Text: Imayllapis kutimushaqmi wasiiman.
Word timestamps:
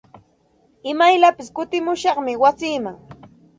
Imayllapis 0.91 1.47
kutimushaqmi 1.55 2.33
wasiiman. 2.41 2.97